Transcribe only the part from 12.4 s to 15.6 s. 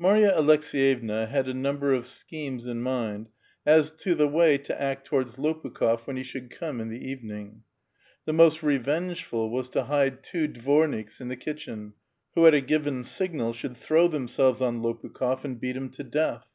at a given signal should throw themselves on Lopukii6f, and